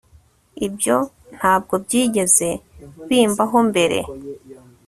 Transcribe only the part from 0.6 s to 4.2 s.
Ibyo ntabwo byigeze bimbaho mbere